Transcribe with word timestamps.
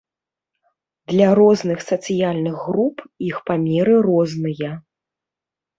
Для 1.11 1.27
розных 1.41 1.79
сацыяльных 1.89 2.57
груп 2.67 2.95
іх 3.29 3.37
памеры 3.53 3.93
розныя. 4.11 4.71